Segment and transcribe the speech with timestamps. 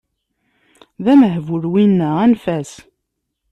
[1.03, 2.71] D amehbul winna, anef-as!